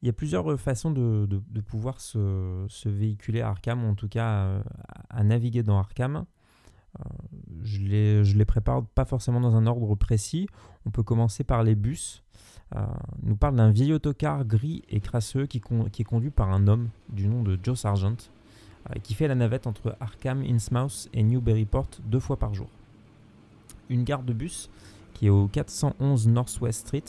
[0.01, 4.45] Il y a plusieurs façons de, pouvoir se, véhiculer à Arkham, ou en tout cas
[4.45, 4.63] euh,
[5.09, 6.25] à naviguer dans Arkham.
[6.99, 7.03] Euh,
[7.63, 10.47] je les, les prépare pas forcément dans un ordre précis.
[10.85, 12.23] On peut commencer par les bus.
[12.75, 12.85] Euh,
[13.21, 16.89] nous parle d'un vieil autocar gris et crasseux qui, qui, est conduit par un homme
[17.09, 18.15] du nom de Joe Sargent,
[18.89, 22.69] euh, qui fait la navette entre Arkham, Innsmouth et Newburyport deux fois par jour.
[23.89, 24.69] Une gare de bus,
[25.13, 27.03] qui est au 411 Northwest Street,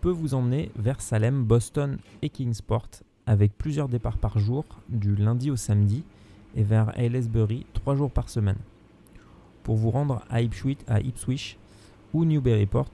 [0.00, 2.88] peut vous emmener vers Salem, Boston et Kingsport,
[3.26, 6.04] avec plusieurs départs par jour, du lundi au samedi,
[6.54, 8.58] et vers Aylesbury trois jours par semaine.
[9.66, 11.58] Pour vous rendre à Ipswich, à Ipswich
[12.12, 12.92] ou Newburyport,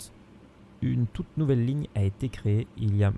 [0.80, 3.12] une toute nouvelle ligne a été créée il y a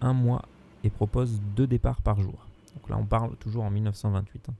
[0.00, 0.42] un mois
[0.82, 2.48] et propose deux départs par jour.
[2.74, 4.48] Donc là, on parle toujours en 1928.
[4.48, 4.54] Hein.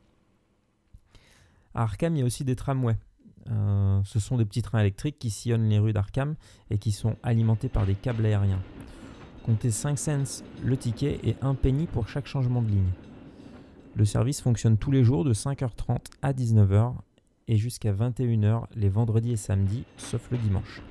[1.75, 2.97] À Arkham, il y a aussi des tramways.
[3.51, 6.37] Euh, ce sont des petits trains électriques qui sillonnent les rues d'Arkham
[6.71, 8.63] et qui sont alimentés par des câbles aériens.
[9.45, 12.93] Comptez 5 cents le ticket et 1 penny pour chaque changement de ligne.
[13.97, 16.95] Le service fonctionne tous les jours de 5h30 à 19h
[17.49, 20.83] et jusqu'à 21h les vendredis et samedis, sauf le dimanche.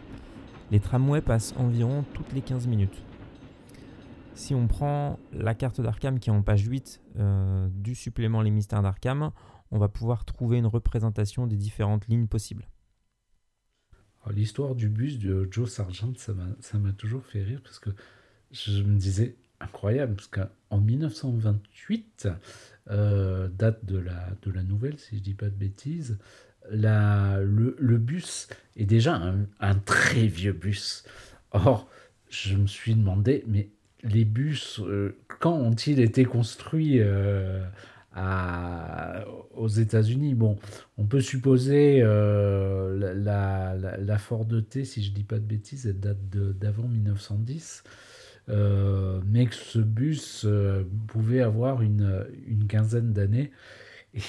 [0.71, 3.03] Les tramways passent environ toutes les 15 minutes.
[4.35, 8.51] Si on prend la carte d'Arkham qui est en page 8 euh, du supplément Les
[8.51, 9.31] Mystères d'Arkham,
[9.69, 12.67] on va pouvoir trouver une représentation des différentes lignes possibles.
[14.31, 16.33] L'histoire du bus de Joe Sargent, ça
[16.77, 17.89] m'a toujours fait rire parce que
[18.51, 22.28] je me disais incroyable, parce qu'en 1928,
[22.91, 26.17] euh, date de la, de la nouvelle, si je dis pas de bêtises,
[26.69, 28.47] la, le, le, bus
[28.78, 31.04] est déjà un, un, très vieux bus.
[31.52, 31.89] Or,
[32.30, 33.69] je me suis demandé, mais
[34.04, 37.63] les bus, euh, quand ont-ils été construits euh,
[38.13, 40.36] à, aux États-Unis?
[40.36, 40.58] Bon,
[40.97, 45.99] on peut supposer la, la, la, Ford T, si je dis pas de bêtises, elle
[45.99, 47.84] date d'avant 1910.
[48.47, 50.45] Mais que ce bus
[51.08, 53.51] pouvait avoir une, une quinzaine d'années.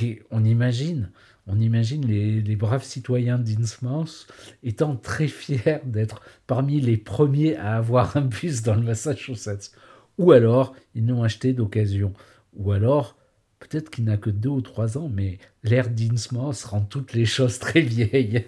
[0.00, 1.10] Et on imagine,
[1.46, 4.26] on imagine les, les braves citoyens d'Innsmouth
[4.62, 9.72] étant très fiers d'être parmi les premiers à avoir un bus dans le Massachusetts.
[10.16, 12.14] Ou alors, ils n'ont acheté d'occasion.
[12.54, 13.16] Ou alors,
[13.58, 17.58] peut-être qu'il n'a que deux ou trois ans, mais l'air d'Innsmouth rend toutes les choses
[17.58, 18.46] très vieilles.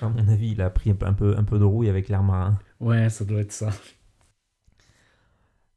[0.00, 2.58] À mon avis, il a pris un peu, un peu de rouille avec l'air marin.
[2.80, 3.70] Ouais, ça doit être ça.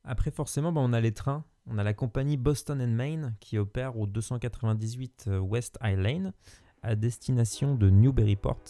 [0.03, 3.57] Après, forcément, bah, on a les trains on a la compagnie Boston and Maine qui
[3.57, 6.33] opère au 298 euh, West High Lane
[6.81, 8.63] à destination de Newburyport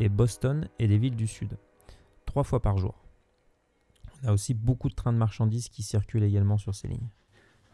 [0.00, 1.58] et Boston et des villes du sud,
[2.24, 2.94] trois fois par jour.
[4.22, 7.08] On a aussi beaucoup de trains de marchandises qui circulent également sur ces lignes.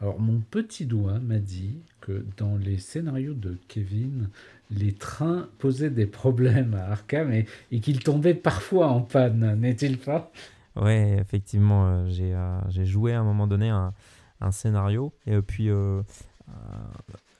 [0.00, 4.30] Alors mon petit doigt m'a dit que dans les scénarios de Kevin,
[4.70, 7.46] les trains posaient des problèmes à Arkham et,
[7.80, 10.32] qu'ils tombaient parfois en panne, n'est-il pas?
[10.76, 13.92] Oui, effectivement, euh, euh, j'ai joué à un moment donné un,
[14.40, 15.12] un scénario.
[15.26, 16.02] Et puis, euh,
[16.48, 16.52] euh,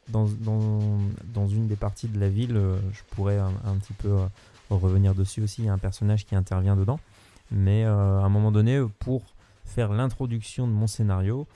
[0.09, 0.99] dans, dans,
[1.33, 2.61] dans, une des parties de la ville,
[2.92, 4.14] je pourrais un, petit peu
[4.68, 5.62] revenir dessus aussi.
[5.62, 7.01] Il y a un personnage qui intervient dedans.
[7.51, 9.23] Mais à un moment donné, pour
[9.64, 11.47] faire l'introduction de mon scénario,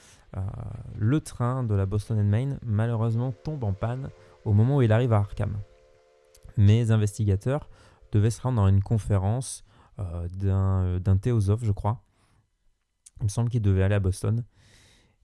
[0.98, 4.10] le train de la Boston and Maine malheureusement tombe en panne
[4.44, 5.56] au moment où il arrive à Arkham.
[6.56, 7.68] Mes investigateurs
[8.12, 9.65] devaient se rendre dans une conférence
[9.98, 12.04] d'un théosophe, je crois.
[13.20, 14.44] Il me semble qu'il devait aller à Boston.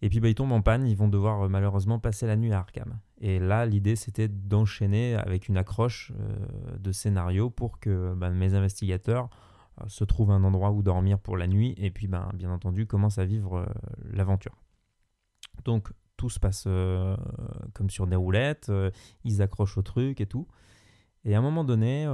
[0.02, 2.52] Et puis bah, ils tombent en panne, ils vont devoir euh, malheureusement passer la nuit
[2.52, 2.98] à Arkham.
[3.20, 8.54] Et là, l'idée c'était d'enchaîner avec une accroche euh, de scénario pour que bah, mes
[8.54, 9.30] investigateurs
[9.80, 12.86] euh, se trouvent un endroit où dormir pour la nuit et puis bah, bien entendu
[12.86, 13.64] commencent à vivre
[14.10, 14.56] l'aventure.
[15.64, 16.68] Donc tout se passe
[17.72, 18.70] comme sur des roulettes,
[19.24, 20.46] ils accrochent au truc et tout.
[21.24, 22.06] Et à un moment donné,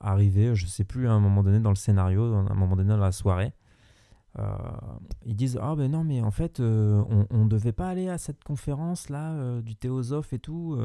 [0.00, 2.90] arrivé, je sais plus, à un moment donné dans le scénario, à un moment donné
[2.90, 3.52] dans la soirée,
[4.38, 4.44] euh,
[5.26, 8.16] ils disent ah ben non mais en fait euh, on, ne devait pas aller à
[8.16, 10.78] cette conférence là euh, du théosophe et tout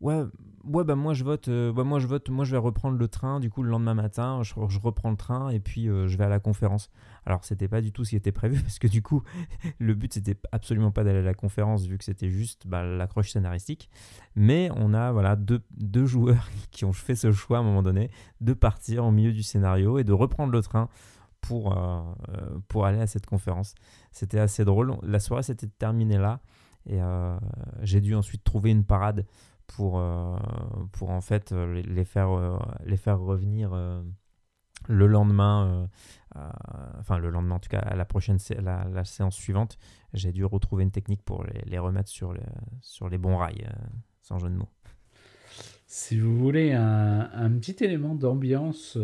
[0.00, 3.40] ouais bah moi je vote bah moi je vote moi je vais reprendre le train
[3.40, 6.38] du coup le lendemain matin je, reprends le train et puis je vais à la
[6.38, 6.90] conférence
[7.26, 9.22] alors c'était pas du tout ce qui était prévu parce que du coup
[9.78, 13.30] le but c'était absolument pas d'aller à la conférence vu que c'était juste bah, l'accroche
[13.30, 13.88] scénaristique
[14.36, 17.82] mais on a voilà deux, deux joueurs qui ont fait ce choix à un moment
[17.82, 20.88] donné de partir au milieu du scénario et de reprendre le train
[21.40, 23.74] pour, euh, euh, pour aller à cette conférence.
[24.12, 24.96] C'était assez drôle.
[25.02, 26.40] La soirée s'était terminée là
[26.86, 27.38] et euh,
[27.82, 29.26] j'ai dû ensuite trouver une parade
[29.68, 30.02] pour,
[30.92, 33.70] pour en fait les faire, les faire revenir
[34.88, 35.88] le lendemain,
[36.98, 39.78] enfin le lendemain en tout cas, à la prochaine la, séance suivante,
[40.14, 42.42] j'ai dû retrouver une technique pour les, remettre sur les,
[42.80, 43.68] sur les bons rails,
[44.22, 44.70] sans jeu de mots.
[45.86, 48.98] Si vous voulez un, un petit élément d'ambiance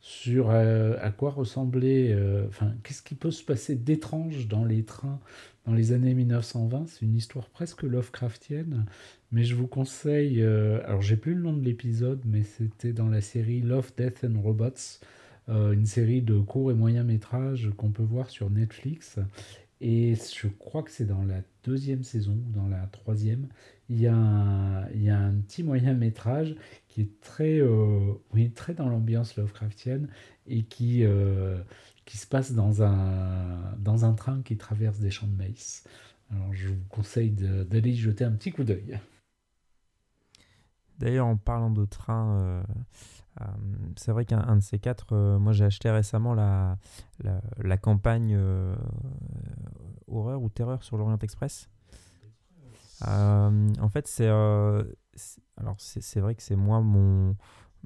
[0.00, 4.82] sur euh, à quoi ressemblait, euh, enfin, qu'est-ce qui peut se passer d'étrange dans les
[4.82, 5.20] trains
[5.66, 6.86] dans les années 1920.
[6.88, 8.86] C'est une histoire presque Lovecraftienne,
[9.30, 13.08] mais je vous conseille, euh, alors j'ai plus le nom de l'épisode, mais c'était dans
[13.08, 15.00] la série Love, Death and Robots,
[15.48, 19.16] une série de courts et moyens métrages qu'on peut voir sur Netflix.
[19.80, 23.48] Et je crois que c'est dans la deuxième saison, dans la troisième,
[23.90, 26.54] il y a un, il y a un petit moyen métrage
[26.86, 30.08] qui est très, euh, oui, très dans l'ambiance Lovecraftienne
[30.46, 31.60] et qui, euh,
[32.04, 35.84] qui se passe dans un, dans un train qui traverse des champs de maïs.
[36.30, 39.00] Alors je vous conseille d'aller y jeter un petit coup d'œil.
[41.00, 42.62] D'ailleurs, en parlant de train, euh,
[43.96, 46.78] c'est vrai qu'un de ces quatre, moi j'ai acheté récemment la,
[47.58, 48.38] la, campagne
[50.06, 51.68] horreur ou terreur sur l'Orient Express.
[53.06, 57.36] En fait, c'est alors c'est vrai que c'est moi mon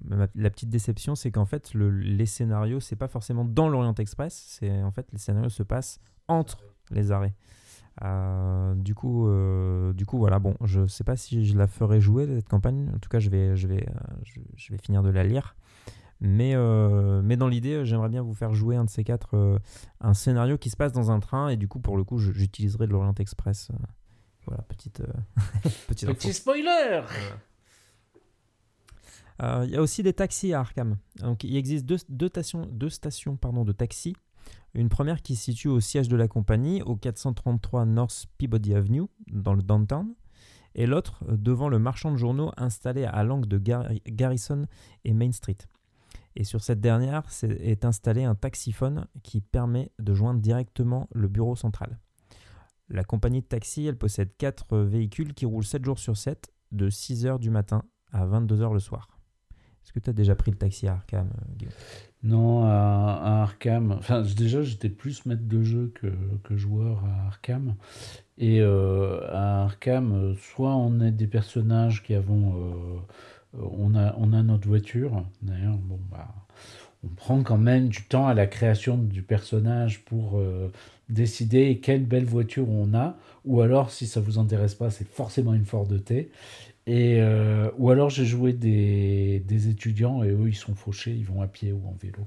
[0.08, 4.44] la petite déception, c'est qu'en fait le, les scénarios, c'est pas forcément dans l'Orient Express,
[4.48, 6.58] c'est en fait les scénarios se passent entre
[6.90, 7.34] les arrêts.
[8.02, 10.38] Euh, du coup, euh, du coup, voilà.
[10.38, 12.90] Bon, je sais pas si je la ferai jouer cette campagne.
[12.94, 15.56] En tout cas, je vais, je vais, euh, je, vais finir de la lire.
[16.20, 16.54] Mais,
[17.22, 19.58] mais dans l'idée, j'aimerais bien vous faire jouer un de ces quatre,
[20.00, 21.48] un scénario qui se passe dans un train.
[21.48, 23.70] Et du coup, pour le coup, j'utiliserai de l'Orient Express.
[24.46, 25.02] Voilà, petite,
[25.88, 27.02] petite petit spoiler.
[29.40, 30.96] Il y a aussi des taxis à Arkham.
[31.16, 34.14] Donc, il existe deux, deux stations, deux stations pardon, de taxis
[34.74, 39.04] une première qui se situe au siège de la compagnie, au 433 North Peabody Avenue,
[39.28, 40.14] dans le downtown,
[40.74, 43.58] et l'autre euh, devant le marchand de journaux installé à l'angle de
[44.08, 44.66] Garrison
[45.04, 45.58] et Main Street.
[46.36, 51.54] Et sur cette dernière est installé un taxiphone qui permet de joindre directement le bureau
[51.54, 52.00] central.
[52.94, 56.88] La compagnie de taxi, elle possède 4 véhicules qui roulent 7 jours sur 7, de
[56.88, 59.08] 6h du matin à 22h le soir.
[59.82, 61.66] Est-ce que tu as déjà pris le taxi à Arkham, euh,
[62.22, 63.90] non, à, Arkham.
[63.90, 65.92] Enfin, déjà, j'étais plus maître de jeu
[66.44, 67.74] que, joueur à Arkham.
[68.38, 72.54] Et euh, à Arkham, soit on est des personnages qui avons.
[72.54, 75.26] Euh, on, a, on a notre voiture.
[75.42, 76.32] D'ailleurs, bon, bah,
[77.04, 80.70] on prend quand même du temps à la création du personnage pour euh,
[81.08, 83.16] décider quelle belle voiture on a.
[83.44, 86.30] Ou alors, si ça vous intéresse pas, c'est forcément une Ford T.
[86.86, 91.24] Et, euh, ou alors j'ai joué des, des, étudiants et eux ils sont fauchés, ils
[91.24, 92.26] vont à pied ou en vélo.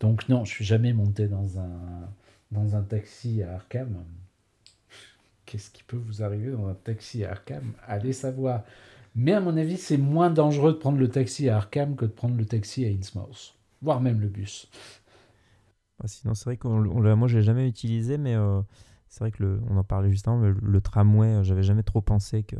[0.00, 2.10] Donc non, je suis jamais monté dans un,
[2.52, 4.04] dans un taxi à Arkham.
[5.46, 7.72] Qu'est-ce qui peut vous arriver dans un taxi à Arkham?
[7.86, 8.64] Allez savoir.
[9.14, 12.10] Mais à mon avis, c'est moins dangereux de prendre le taxi à Arkham que de
[12.10, 14.68] prendre le taxi à Innsmouth, voire même le bus.
[16.02, 18.60] Ah, sinon, c'est vrai que moi je l'ai jamais utilisé, mais euh,
[19.08, 22.00] c'est vrai que on en parlait juste avant, mais le, tramway, euh, j'avais jamais trop
[22.00, 22.56] pensé que,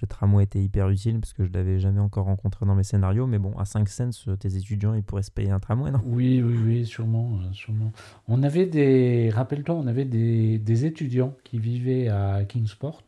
[0.00, 3.26] le tramway était hyper utile parce que je l'avais jamais encore rencontré dans mes scénarios.
[3.26, 6.00] Mais bon, à 5 cents, euh, tes étudiants, ils pourraient se payer un tramway, non?
[6.04, 7.92] Oui, oui, oui, sûrement, sûrement.
[8.28, 13.04] On avait des, rappelle-toi, on avait des, des, étudiants qui vivaient à Kingsport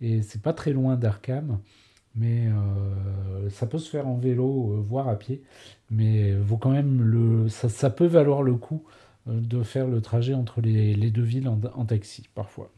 [0.00, 1.60] et c'est pas très loin d'Arkham.
[2.16, 2.48] Mais
[3.50, 5.42] ça peut se faire en vélo, voire à pied.
[5.90, 8.82] Mais vaut quand même le, ça, ça peut valoir le coup
[9.28, 12.70] euh, de faire le trajet entre les, les deux villes en, taxi, parfois.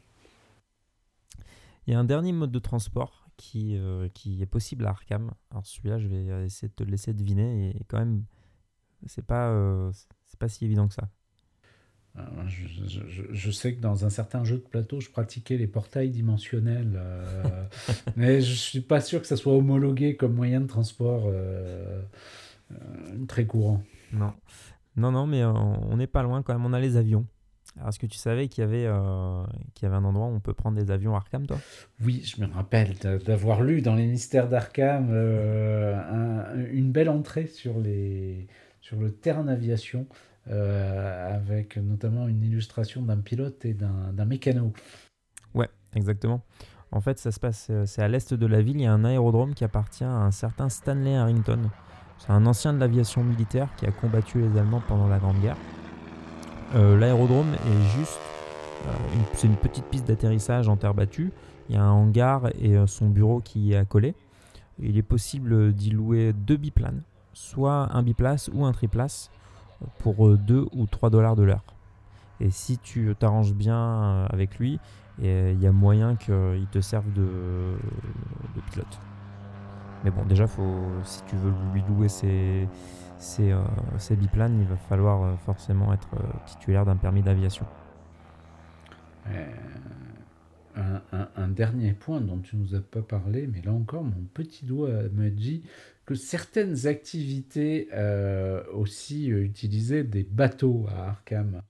[1.87, 5.33] Il y a un dernier mode de transport qui, euh, qui est possible à Arkham.
[5.51, 8.25] Alors celui-là, je vais essayer de te le laisser deviner et quand même,
[9.07, 9.91] c'est pas, euh,
[10.27, 11.09] c'est pas si évident que ça.
[12.47, 16.11] Je, je, je, sais que dans un certain jeu de plateau, je pratiquais les portails
[16.11, 17.01] dimensionnels,
[18.17, 21.31] mais je suis pas sûr que ça soit homologué comme moyen de transport
[23.27, 23.83] très courant.
[24.13, 24.33] Non.
[24.99, 26.67] Non, non, mais euh, on n'est pas loin quand même.
[26.67, 27.25] On a les avions.
[27.77, 30.35] Alors, est-ce que tu savais qu'il y, avait, euh, qu'il y avait un endroit où
[30.35, 31.59] on peut prendre des avions Arkham, toi?
[32.05, 37.79] Oui, je me rappelle d'avoir lu dans les mystères d'Arkham euh, une belle entrée sur,
[37.79, 38.49] les,
[38.81, 39.45] sur le terrain
[40.51, 44.73] d'aviation, avec notamment une illustration d'un pilote et d'un mécano.
[45.55, 46.43] Ouais, exactement.
[46.91, 49.05] En fait, ça se passe, c'est à l'est de la ville, il y a un
[49.05, 51.71] aérodrome qui appartient à un certain Stanley Harrington.
[52.19, 55.57] C'est un ancien de l'aviation militaire qui a combattu les Allemands pendant la Grande Guerre.
[56.75, 58.19] Euh, l'aérodrome est juste,
[58.87, 58.93] euh,
[59.35, 61.33] c'est une petite piste d'atterrissage en terre battue.
[61.69, 64.15] Il y a un hangar et euh, son bureau qui est accolé.
[64.81, 69.31] Il est possible d'y louer deux biplanes, soit un biplace ou un triplace,
[69.99, 71.65] pour 2 ou 3 dollars de l'heure.
[72.41, 74.79] Et si tu t'arranges bien avec lui,
[75.21, 77.77] il y a moyen qu'il te serve de
[78.71, 78.99] pilote.
[80.05, 80.47] Mais bon, déjà,
[81.05, 82.69] si tu veux lui louer ses,
[83.41, 83.63] euh,
[84.11, 87.67] biplanes, il va falloir euh, forcément être euh, titulaire d'un permis d'aviation.
[90.81, 95.09] Un, dernier point dont tu nous as pas parlé, mais là encore, mon petit doigt
[95.13, 95.65] me dit
[96.07, 97.89] que certaines activités
[98.73, 101.63] aussi utilisaient des bateaux à Arkham.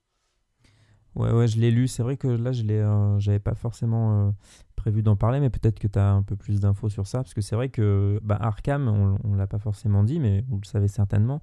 [1.14, 1.88] Ouais, ouais, je l'ai lu.
[1.88, 2.86] C'est vrai que là, je l'ai,
[3.18, 4.34] j'avais pas forcément
[4.78, 7.34] prévu d'en parler, mais peut-être que tu as un peu plus d'infos sur ça, parce
[7.34, 10.64] que c'est vrai que bah, Arkham, on ne l'a pas forcément dit, mais vous le
[10.64, 11.42] savez certainement,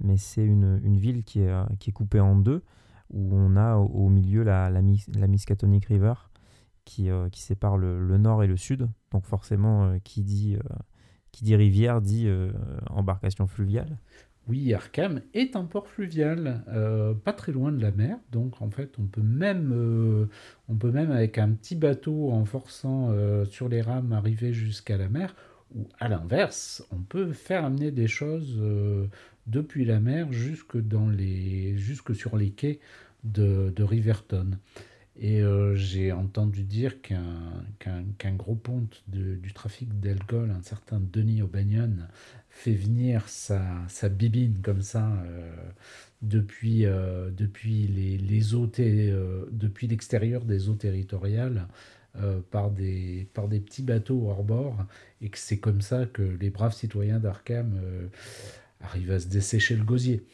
[0.00, 2.62] mais c'est une, une, ville qui est, euh, qui est coupée en deux,
[3.10, 5.26] où on a au, milieu la, la, la,
[5.88, 6.14] River,
[6.84, 8.88] qui, euh, qui sépare le, nord et le sud.
[9.10, 10.56] Donc forcément, euh, qui, dit,
[11.32, 12.28] qui dit rivière dit
[12.90, 13.98] embarcation fluviale.
[14.48, 18.70] Oui, Arkham est un port fluvial, euh, pas très loin de la mer, donc en
[18.70, 20.26] fait on peut même, euh,
[20.68, 24.96] on peut même avec un petit bateau en forçant euh, sur les rames arriver jusqu'à
[24.96, 25.36] la mer,
[25.76, 28.60] ou à l'inverse, on peut faire amener des choses
[29.46, 32.80] depuis la mer jusque, dans les, jusque sur les quais
[33.24, 34.58] de Riverton.
[35.16, 35.42] Et
[35.74, 41.96] j'ai entendu dire qu'un gros ponte du trafic d'Elgol, un certain Denis O'Banion,
[42.52, 45.50] fait venir sa, sa bibine comme ça euh,
[46.20, 49.46] depuis, euh, depuis les, les eaux euh,
[49.80, 51.66] l'extérieur des eaux territoriales
[52.50, 54.84] par, des, par des petits bateaux hors bord
[55.22, 57.80] et que c'est comme ça que les braves citoyens d'Arkham
[58.80, 60.26] arrivent à se dessécher le gosier.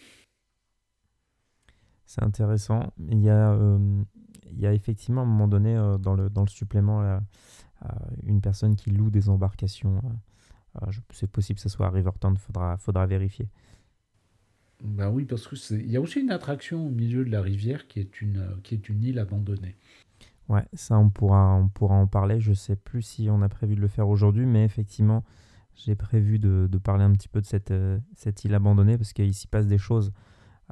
[2.05, 2.93] C'est intéressant.
[2.99, 3.57] Il y, a,
[4.53, 7.21] il y a effectivement à un moment donné dans, le, dans le supplément
[8.25, 10.03] une personne qui loue des embarcations
[10.81, 13.49] ah, c'est possible que ce soit à Riverton, faudra, faudra vérifier.
[14.83, 17.99] Ben oui, parce qu'il y a aussi une attraction au milieu de la rivière qui
[18.01, 19.77] est une, qui est une île abandonnée.
[20.49, 22.41] Ouais, ça on pourra, on pourra en parler.
[22.41, 25.25] Je sais plus si on a prévu de le faire aujourd'hui, mais effectivement,
[25.75, 29.13] j'ai prévu de, de, parler un petit peu de cette, euh, cette île abandonnée parce
[29.13, 30.13] qu'il s'y passe des choses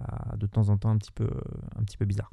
[0.00, 1.28] euh, de temps en temps un petit peu,
[1.76, 2.32] un petit peu bizarres.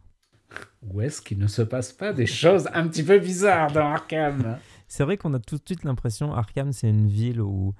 [0.81, 4.57] Où est-ce qu'il ne se passe pas des choses un petit peu bizarres dans Arkham
[4.93, 7.73] c'est vrai qu'on a tout de suite l'impression, Arkham, c'est une ville où,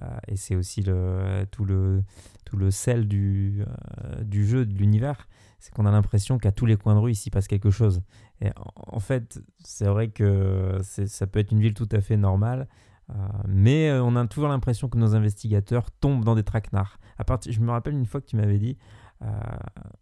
[0.00, 2.04] euh, et c'est aussi le, tout, le,
[2.44, 5.26] tout le sel du, euh, du jeu, de l'univers,
[5.58, 8.02] c'est qu'on a l'impression qu'à tous les coins de rue, il s'y passe quelque chose.
[8.40, 12.68] Et en, fait, c'est vrai que ça peut être une ville tout à fait normale,
[13.10, 13.14] euh,
[13.48, 17.00] mais on a toujours l'impression que nos investigateurs tombent dans des traquenards.
[17.18, 18.78] À partir, je me rappelle une fois que tu m'avais dit,
[19.22, 19.26] euh,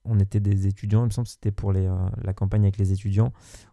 [0.04, 2.92] on était des étudiants, il me semble que c'était pour euh, la campagne avec les
[2.92, 3.32] étudiants,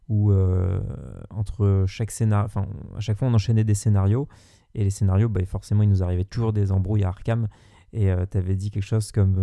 [0.09, 0.81] où euh,
[1.29, 4.27] entre chaque scénario, enfin, à chaque fois on enchaînait des scénarios,
[4.73, 7.47] et les scénarios, bah, forcément, il nous arrivait toujours des embrouilles à Arkham.
[7.93, 9.37] Et tu avais dit quelque chose comme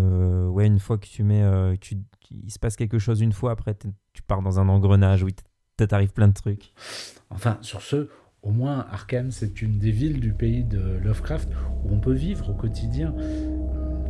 [0.50, 1.74] Ouais, une fois que tu mets.
[1.80, 1.96] tu,
[2.30, 3.74] il se passe quelque chose une fois, après
[4.12, 5.28] tu pars dans un engrenage où
[5.78, 6.74] t'arrive plein de trucs.
[7.30, 8.10] Enfin, sur ce,
[8.42, 11.48] au moins Arkham, c'est une des villes du pays de Lovecraft
[11.84, 13.14] où on peut vivre au quotidien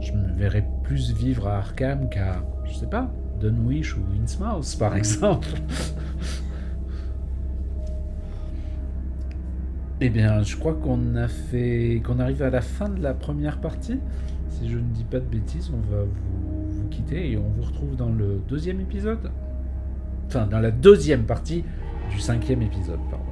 [0.02, 4.96] je me verrais plus vivre à Arkham qu'à, je sais pas, Dunwich ou Innsmouth, par
[4.96, 5.48] exemple.
[10.00, 13.60] eh bien, je crois qu'on a fait, qu'on arrive à la fin de la première
[13.60, 14.00] partie.
[14.48, 17.62] Si je ne dis pas de bêtises, on va vous, vous quitter et on vous
[17.62, 19.30] retrouve dans le deuxième épisode.
[20.26, 21.64] Enfin, dans la deuxième partie
[22.10, 23.31] du cinquième épisode, pardon.